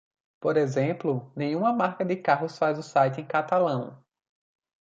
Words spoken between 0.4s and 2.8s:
exemplo, nenhuma marca de carros faz